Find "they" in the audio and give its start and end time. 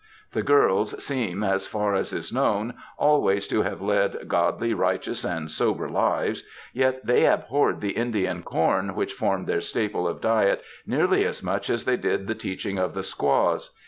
7.05-7.27, 11.85-11.97